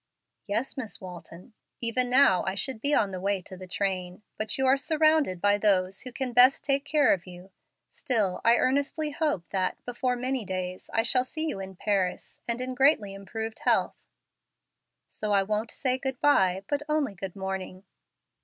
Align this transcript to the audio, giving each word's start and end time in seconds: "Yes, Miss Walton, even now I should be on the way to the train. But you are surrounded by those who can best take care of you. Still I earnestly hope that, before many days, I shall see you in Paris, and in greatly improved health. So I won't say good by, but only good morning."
"Yes, 0.47 0.77
Miss 0.77 0.99
Walton, 0.99 1.53
even 1.79 2.09
now 2.09 2.43
I 2.45 2.55
should 2.55 2.81
be 2.81 2.91
on 2.95 3.11
the 3.11 3.19
way 3.21 3.39
to 3.43 3.55
the 3.55 3.67
train. 3.67 4.23
But 4.35 4.57
you 4.57 4.65
are 4.65 4.75
surrounded 4.75 5.39
by 5.39 5.59
those 5.59 6.01
who 6.01 6.11
can 6.11 6.33
best 6.33 6.63
take 6.63 6.85
care 6.85 7.13
of 7.13 7.27
you. 7.27 7.51
Still 7.91 8.41
I 8.43 8.55
earnestly 8.55 9.11
hope 9.11 9.47
that, 9.51 9.77
before 9.85 10.15
many 10.15 10.43
days, 10.43 10.89
I 10.91 11.03
shall 11.03 11.23
see 11.23 11.45
you 11.45 11.59
in 11.59 11.75
Paris, 11.75 12.41
and 12.47 12.59
in 12.59 12.73
greatly 12.73 13.13
improved 13.13 13.59
health. 13.59 13.93
So 15.07 15.33
I 15.33 15.43
won't 15.43 15.69
say 15.69 15.99
good 15.99 16.19
by, 16.19 16.63
but 16.67 16.81
only 16.89 17.13
good 17.13 17.35
morning." 17.35 17.83